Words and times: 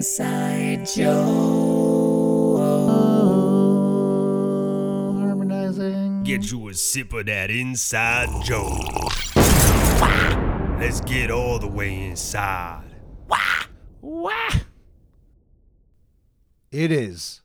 Inside 0.00 0.86
Joe. 0.96 2.56
Harmonizing. 5.20 6.22
Get 6.22 6.50
you 6.50 6.70
a 6.70 6.74
sip 6.74 7.12
of 7.12 7.26
that 7.26 7.50
inside 7.50 8.30
Joe. 8.42 8.78
Let's 10.80 11.02
get 11.02 11.30
all 11.30 11.58
the 11.58 11.68
way 11.68 12.06
inside. 12.06 12.96
Wah! 14.00 14.48
It 16.72 16.90
is 16.90 17.42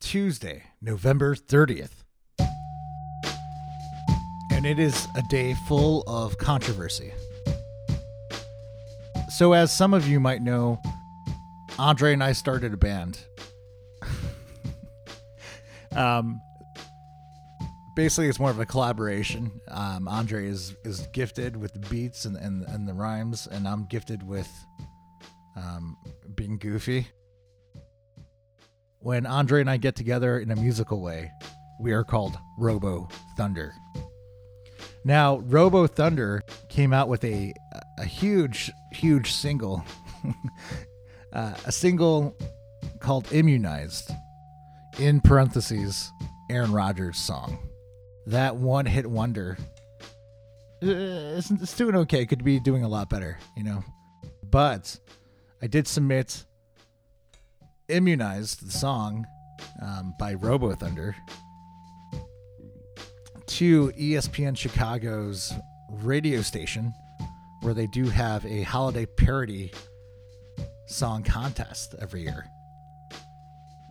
Tuesday, 0.00 0.62
November 0.80 1.34
30th. 1.34 2.02
And 4.50 4.64
it 4.64 4.78
is 4.78 5.06
a 5.14 5.22
day 5.28 5.54
full 5.68 6.02
of 6.06 6.38
controversy. 6.38 7.12
So, 9.28 9.52
as 9.52 9.70
some 9.70 9.92
of 9.92 10.08
you 10.08 10.18
might 10.18 10.40
know, 10.40 10.80
Andre 11.80 12.12
and 12.12 12.22
I 12.22 12.32
started 12.32 12.74
a 12.74 12.76
band. 12.76 13.18
um, 15.96 16.42
basically, 17.96 18.28
it's 18.28 18.38
more 18.38 18.50
of 18.50 18.60
a 18.60 18.66
collaboration. 18.66 19.50
Um, 19.68 20.06
Andre 20.06 20.46
is, 20.46 20.76
is 20.84 21.06
gifted 21.14 21.56
with 21.56 21.72
the 21.72 21.78
beats 21.88 22.26
and, 22.26 22.36
and, 22.36 22.64
and 22.64 22.86
the 22.86 22.92
rhymes, 22.92 23.46
and 23.46 23.66
I'm 23.66 23.86
gifted 23.86 24.22
with 24.22 24.50
um, 25.56 25.96
being 26.34 26.58
goofy. 26.58 27.06
When 28.98 29.24
Andre 29.24 29.62
and 29.62 29.70
I 29.70 29.78
get 29.78 29.96
together 29.96 30.38
in 30.38 30.50
a 30.50 30.56
musical 30.56 31.00
way, 31.00 31.32
we 31.80 31.92
are 31.92 32.04
called 32.04 32.36
Robo 32.58 33.08
Thunder. 33.38 33.72
Now, 35.06 35.38
Robo 35.38 35.86
Thunder 35.86 36.42
came 36.68 36.92
out 36.92 37.08
with 37.08 37.24
a 37.24 37.54
a 37.98 38.04
huge, 38.04 38.70
huge 38.92 39.32
single, 39.32 39.82
uh, 41.32 41.54
a 41.66 41.72
single 41.72 42.36
called 43.00 43.32
"Immunized." 43.32 44.10
In 44.98 45.20
parentheses, 45.20 46.10
Aaron 46.50 46.72
Rodgers 46.72 47.16
song. 47.16 47.58
That 48.26 48.56
one 48.56 48.86
hit 48.86 49.06
wonder. 49.06 49.56
uh, 50.82 50.86
It's, 50.86 51.76
doing 51.76 51.94
okay. 51.96 52.26
Could 52.26 52.44
be 52.44 52.60
doing 52.60 52.82
a 52.84 52.88
lot 52.88 53.08
better, 53.08 53.38
you 53.56 53.62
know. 53.64 53.82
But 54.50 54.98
I 55.62 55.68
did 55.68 55.86
submit 55.86 56.44
"Immunized," 57.88 58.66
the 58.66 58.72
song 58.72 59.26
um, 59.80 60.14
by 60.18 60.34
Robo 60.34 60.72
Thunder, 60.74 61.14
to 63.46 63.90
ESPN 63.92 64.56
Chicago's 64.56 65.52
radio 65.90 66.40
station, 66.42 66.92
where 67.62 67.74
they 67.74 67.86
do 67.86 68.04
have 68.06 68.44
a 68.46 68.62
holiday 68.62 69.06
parody 69.06 69.72
song 70.90 71.22
contest 71.22 71.94
every 72.00 72.22
year. 72.22 72.44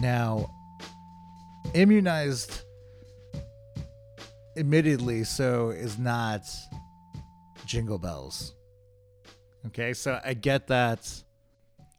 Now, 0.00 0.50
immunized, 1.74 2.62
admittedly, 4.56 5.24
so 5.24 5.70
is 5.70 5.98
not 5.98 6.42
Jingle 7.66 7.98
Bells. 7.98 8.54
Okay, 9.66 9.92
so 9.92 10.20
I 10.24 10.34
get 10.34 10.68
that 10.68 11.22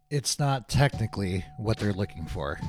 it's 0.10 0.40
not 0.40 0.68
technically 0.68 1.46
what 1.58 1.78
they're 1.78 1.94
looking 1.94 2.26
for. 2.26 2.60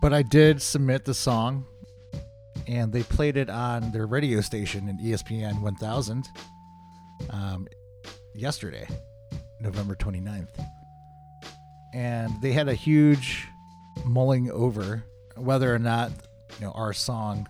But 0.00 0.12
I 0.12 0.22
did 0.22 0.62
submit 0.62 1.04
the 1.04 1.14
song 1.14 1.64
and 2.66 2.92
they 2.92 3.02
played 3.02 3.36
it 3.36 3.50
on 3.50 3.90
their 3.92 4.06
radio 4.06 4.40
station 4.40 4.88
in 4.88 4.98
ESPN 4.98 5.60
1000 5.60 6.28
um, 7.30 7.66
yesterday, 8.34 8.86
November 9.60 9.94
29th. 9.94 10.48
And 11.94 12.40
they 12.42 12.52
had 12.52 12.68
a 12.68 12.74
huge 12.74 13.48
mulling 14.04 14.50
over 14.50 15.04
whether 15.36 15.74
or 15.74 15.78
not 15.78 16.10
you 16.58 16.66
know 16.66 16.72
our 16.72 16.92
song 16.92 17.48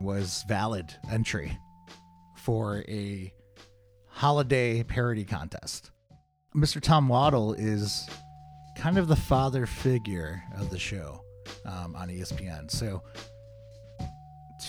was 0.00 0.44
valid 0.48 0.94
entry 1.10 1.56
for 2.36 2.84
a 2.88 3.32
holiday 4.08 4.82
parody 4.82 5.24
contest. 5.24 5.90
Mr. 6.54 6.80
Tom 6.80 7.08
Waddle 7.08 7.54
is 7.54 8.08
kind 8.76 8.98
of 8.98 9.08
the 9.08 9.16
father 9.16 9.66
figure 9.66 10.42
of 10.56 10.70
the 10.70 10.78
show 10.78 11.20
um, 11.64 11.96
on 11.96 12.08
ESPN. 12.08 12.70
So 12.70 13.02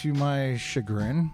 to 0.02 0.14
my 0.14 0.58
chagrin, 0.58 1.32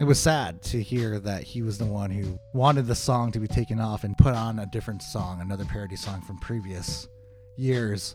it 0.00 0.04
was 0.04 0.20
sad 0.20 0.62
to 0.62 0.80
hear 0.80 1.18
that 1.18 1.42
he 1.42 1.62
was 1.62 1.76
the 1.78 1.84
one 1.84 2.10
who 2.10 2.38
wanted 2.52 2.86
the 2.86 2.94
song 2.94 3.32
to 3.32 3.40
be 3.40 3.48
taken 3.48 3.80
off 3.80 4.04
and 4.04 4.16
put 4.16 4.34
on 4.34 4.60
a 4.60 4.66
different 4.66 5.02
song, 5.02 5.40
another 5.40 5.64
parody 5.64 5.96
song 5.96 6.20
from 6.20 6.38
previous 6.38 7.08
years. 7.56 8.14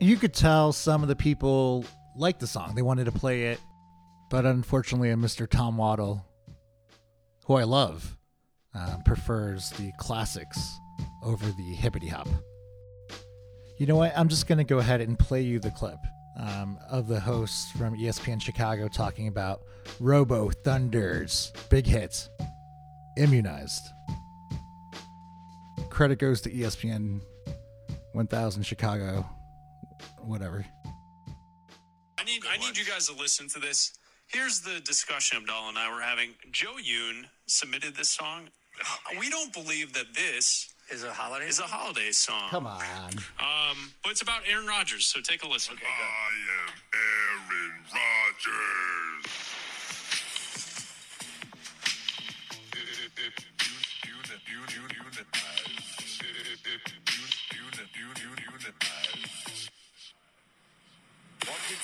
You 0.00 0.16
could 0.16 0.32
tell 0.32 0.72
some 0.72 1.02
of 1.02 1.08
the 1.08 1.16
people 1.16 1.84
liked 2.16 2.38
the 2.38 2.46
song, 2.46 2.74
they 2.76 2.82
wanted 2.82 3.06
to 3.06 3.12
play 3.12 3.46
it, 3.46 3.60
but 4.30 4.46
unfortunately, 4.46 5.10
a 5.10 5.16
Mr. 5.16 5.48
Tom 5.48 5.76
Waddle, 5.76 6.24
who 7.46 7.54
I 7.54 7.64
love, 7.64 8.16
uh, 8.72 8.98
prefers 9.04 9.70
the 9.70 9.90
classics 9.98 10.60
over 11.24 11.46
the 11.46 11.74
hippity 11.74 12.06
hop. 12.06 12.28
You 13.76 13.86
know 13.86 13.96
what? 13.96 14.12
I'm 14.16 14.28
just 14.28 14.46
going 14.46 14.58
to 14.58 14.64
go 14.64 14.78
ahead 14.78 15.00
and 15.00 15.18
play 15.18 15.42
you 15.42 15.58
the 15.58 15.70
clip 15.72 15.98
um, 16.36 16.78
of 16.88 17.08
the 17.08 17.20
hosts 17.20 17.70
from 17.72 17.96
ESPN 17.96 18.40
Chicago 18.40 18.88
talking 18.88 19.28
about 19.28 19.62
Robo 19.98 20.50
Thunder's 20.50 21.52
big 21.68 21.86
hit, 21.86 22.28
Immunized. 23.16 23.82
Credit 25.90 26.18
goes 26.18 26.40
to 26.42 26.50
ESPN 26.50 27.20
1000 28.12 28.62
Chicago, 28.62 29.28
whatever. 30.22 30.64
I 32.18 32.24
need 32.24 32.42
I 32.50 32.56
need 32.58 32.76
you 32.76 32.84
guys 32.84 33.08
to 33.08 33.14
listen 33.14 33.48
to 33.48 33.58
this. 33.58 33.98
Here's 34.26 34.60
the 34.60 34.80
discussion 34.80 35.38
Abdallah 35.38 35.70
and 35.70 35.78
I 35.78 35.92
were 35.92 36.00
having. 36.00 36.34
Joe 36.52 36.74
Yoon 36.74 37.24
submitted 37.46 37.96
this 37.96 38.10
song. 38.10 38.48
We 39.18 39.28
don't 39.28 39.52
believe 39.52 39.92
that 39.94 40.14
this 40.14 40.72
Is 40.90 41.04
a 41.04 41.12
holiday? 41.12 41.46
is 41.46 41.60
a 41.60 41.62
holiday 41.62 42.10
song. 42.10 42.50
Come 42.50 42.66
on. 42.66 42.82
Um, 43.38 43.92
but 44.02 44.10
it's 44.10 44.22
about 44.22 44.42
Aaron 44.50 44.66
Rodgers, 44.66 45.06
so 45.06 45.20
take 45.20 45.44
a 45.44 45.48
listen. 45.48 45.76
I 45.78 46.30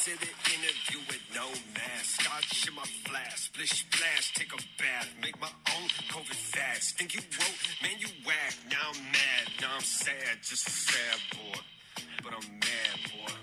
Walk 0.06 0.12
into 0.14 0.26
the 0.26 0.54
interview 0.54 1.00
with 1.08 1.22
no 1.34 1.46
mask. 1.74 2.22
Scotch 2.22 2.68
in 2.68 2.74
my 2.74 2.86
flask. 3.06 3.50
Splish 3.50 3.70
splash, 3.70 4.34
take 4.34 4.52
a 4.52 4.62
bath. 4.78 5.10
Make 5.20 5.40
my 5.40 5.50
own 5.74 5.88
COVID 6.14 6.34
fast. 6.54 6.98
Think 6.98 7.14
you 7.14 7.22
woke, 7.38 7.58
man, 7.82 7.98
you 7.98 8.06
whack. 8.24 8.54
Now 8.70 8.94
I'm 8.94 9.02
mad, 9.10 9.44
now 9.60 9.74
I'm 9.74 9.82
sad. 9.82 10.38
Just 10.42 10.68
a 10.68 10.70
sad 10.70 11.18
boy. 11.32 11.58
But 12.22 12.34
I'm 12.38 12.46
mad, 12.46 12.94
boy. 13.10 13.34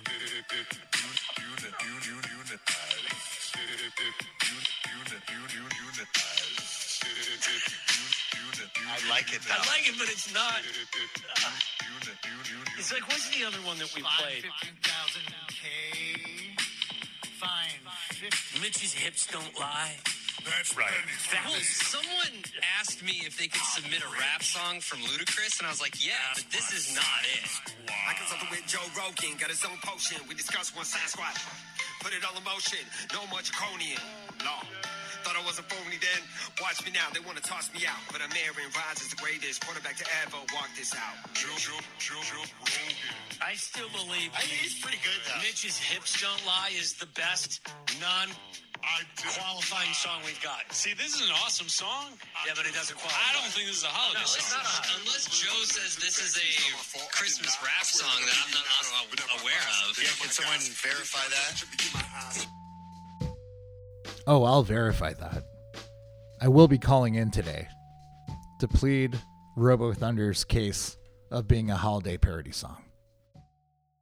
I 8.84 9.10
like 9.10 9.34
it 9.34 9.42
I 9.52 9.58
like 9.68 9.90
it, 9.90 9.96
but 9.98 10.08
it's 10.08 10.34
not. 10.34 10.62
It's 12.78 12.92
like 12.92 13.08
what's 13.08 13.30
the 13.30 13.46
other 13.46 13.60
one 13.64 13.78
that 13.80 13.88
we 13.96 14.02
played? 14.02 14.44
Mitch's 18.62 18.94
hips 18.94 19.28
don't 19.28 19.58
lie. 19.60 19.96
That's 20.46 20.76
right. 20.76 20.92
That 21.32 21.44
Well, 21.46 21.56
was 21.56 21.68
someone 21.68 22.44
asked 22.80 23.04
me 23.04 23.24
if 23.26 23.38
they 23.40 23.48
could 23.48 23.64
submit 23.76 24.04
a 24.04 24.12
rap 24.20 24.44
song 24.44 24.80
from 24.80 25.00
Ludacris, 25.00 25.60
and 25.60 25.68
I 25.68 25.72
was 25.72 25.80
like, 25.80 25.96
yeah, 26.06 26.20
but 26.36 26.44
this 26.52 26.72
is 26.74 26.96
not 26.96 27.22
it. 27.40 27.48
I 27.88 28.14
consulted 28.16 28.50
with 28.52 28.64
Joe 28.68 28.84
Rogan, 28.96 29.38
got 29.40 29.50
his 29.50 29.64
own 29.64 29.78
potion. 29.84 30.20
We 30.28 30.36
discussed 30.36 30.76
one 30.76 30.86
side 30.86 31.08
squat. 31.08 31.36
Put 32.02 32.12
it 32.12 32.24
all 32.28 32.36
in 32.36 32.44
motion. 32.44 32.84
No 33.14 33.24
more 33.32 33.40
draconian. 33.40 34.00
Law. 35.24 35.32
Thought 35.32 35.40
I 35.40 35.46
was 35.48 35.60
a 35.60 35.64
phony 35.64 35.96
then. 36.04 36.22
Watch 36.60 36.84
me 36.84 36.92
now, 36.92 37.08
they 37.16 37.24
want 37.24 37.40
to 37.40 37.44
toss 37.48 37.72
me 37.72 37.88
out. 37.88 38.00
But 38.12 38.20
I'm 38.20 38.32
Aaron 38.44 38.68
Rodgers, 38.76 39.08
the 39.08 39.16
greatest 39.24 39.64
quarterback 39.64 39.96
to 40.04 40.06
ever 40.28 40.36
walk 40.52 40.68
this 40.76 40.92
out. 40.96 41.16
Joe, 41.34 41.48
Joe, 41.56 41.80
Joe, 41.98 42.20
Joe 42.28 42.44
Rogan. 42.60 42.96
I 43.40 43.56
still 43.56 43.88
believe 43.96 44.36
I 44.36 44.44
think 44.44 44.60
he's 44.68 44.76
pretty 44.84 45.00
good 45.00 45.16
though. 45.24 45.40
Mitch's 45.40 45.80
hips 45.80 46.20
don't 46.20 46.40
lie 46.46 46.72
is 46.76 46.94
the 47.00 47.08
best 47.16 47.64
non. 48.04 48.28
Qualifying 49.16 49.96
song 49.96 50.20
we've 50.28 50.44
got. 50.44 50.68
See, 50.76 50.92
this 50.92 51.16
is 51.16 51.24
an 51.24 51.32
awesome 51.40 51.72
song. 51.72 52.20
Yeah, 52.44 52.52
but 52.52 52.68
it 52.68 52.76
doesn't 52.76 53.00
qualify. 53.00 53.16
I 53.16 53.32
don't 53.32 53.48
think 53.56 53.72
this 53.72 53.80
is 53.80 53.88
a 53.88 53.96
holiday 53.96 54.20
No, 54.20 54.28
it's 54.28 54.44
song. 54.44 54.60
not 54.60 54.68
a, 54.68 55.00
unless 55.00 55.32
Joe 55.32 55.56
says 55.64 55.96
this 56.04 56.20
is 56.20 56.36
a 56.36 56.50
Christmas 57.16 57.56
rap 57.64 57.88
song 57.88 58.12
that 58.28 58.36
I'm 58.44 58.52
not 58.52 58.68
un- 58.68 59.40
aware 59.40 59.66
of. 59.88 59.96
Yeah, 59.96 60.12
can 60.20 60.28
someone 60.36 60.60
verify 60.84 61.24
that? 61.32 61.64
Oh, 64.26 64.44
I'll 64.44 64.64
verify 64.64 65.14
that. 65.14 65.44
I 66.42 66.48
will 66.48 66.68
be 66.68 66.78
calling 66.78 67.16
in 67.16 67.30
today 67.30 67.68
to 68.60 68.68
plead 68.68 69.20
Robo 69.58 69.92
Thunder's 69.92 70.46
case 70.46 70.98
of 71.30 71.48
being 71.48 71.70
a 71.70 71.76
holiday 71.76 72.18
parody 72.18 72.52
song. 72.52 72.84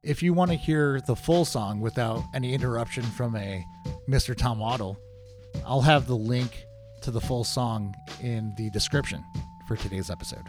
If 0.04 0.22
you 0.22 0.32
want 0.32 0.50
to 0.50 0.56
hear 0.56 1.00
the 1.00 1.16
full 1.16 1.44
song 1.44 1.80
without 1.80 2.22
any 2.34 2.54
interruption 2.54 3.02
from 3.02 3.34
a 3.36 3.64
Mr. 4.08 4.36
Tom 4.36 4.58
Waddle, 4.58 4.96
I'll 5.66 5.80
have 5.80 6.06
the 6.06 6.16
link 6.16 6.66
to 7.02 7.10
the 7.10 7.20
full 7.20 7.44
song 7.44 7.94
in 8.20 8.54
the 8.56 8.70
description 8.70 9.24
for 9.66 9.76
today's 9.76 10.10
episode. 10.10 10.46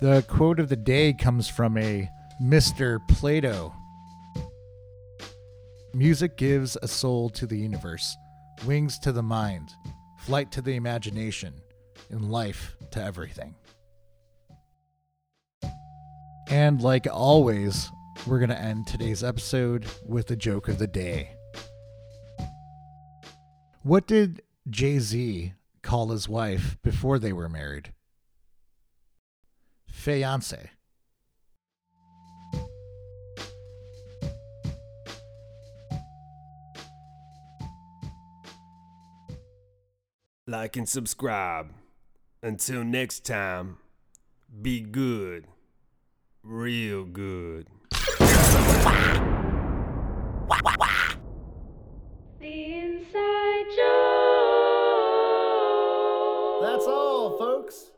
The 0.00 0.24
quote 0.26 0.58
of 0.58 0.70
the 0.70 0.76
day 0.76 1.12
comes 1.12 1.48
from 1.48 1.76
a 1.76 2.08
Mr. 2.42 3.06
Plato. 3.08 3.74
Music 5.92 6.36
gives 6.36 6.76
a 6.82 6.88
soul 6.88 7.28
to 7.30 7.46
the 7.46 7.58
universe, 7.58 8.16
wings 8.64 8.96
to 9.00 9.10
the 9.10 9.22
mind, 9.22 9.74
flight 10.18 10.52
to 10.52 10.62
the 10.62 10.76
imagination, 10.76 11.52
and 12.10 12.30
life 12.30 12.76
to 12.92 13.02
everything. 13.02 13.56
And 16.48 16.80
like 16.80 17.08
always, 17.10 17.90
we're 18.26 18.38
going 18.38 18.50
to 18.50 18.60
end 18.60 18.86
today's 18.86 19.24
episode 19.24 19.86
with 20.06 20.28
the 20.28 20.36
joke 20.36 20.68
of 20.68 20.78
the 20.78 20.86
day. 20.86 21.30
What 23.82 24.06
did 24.06 24.42
Jay 24.68 25.00
Z 25.00 25.54
call 25.82 26.10
his 26.10 26.28
wife 26.28 26.76
before 26.82 27.18
they 27.18 27.32
were 27.32 27.48
married? 27.48 27.92
Feyoncé. 29.92 30.68
Like 40.46 40.76
and 40.76 40.88
subscribe. 40.88 41.72
Until 42.42 42.82
next 42.82 43.26
time, 43.26 43.76
be 44.62 44.80
good. 44.80 45.46
Real 46.42 47.04
good. 47.04 47.66
The 52.40 52.64
inside 52.74 53.66
joke. 53.76 54.20
That's 56.62 56.86
all, 56.86 57.36
folks. 57.38 57.90